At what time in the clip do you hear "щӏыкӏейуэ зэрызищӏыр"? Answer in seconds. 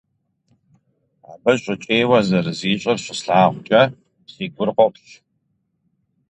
1.61-2.97